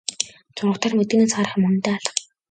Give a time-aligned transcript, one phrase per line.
[0.55, 2.13] Зурагтаар мэдээнээс харах юм үнэндээ алга.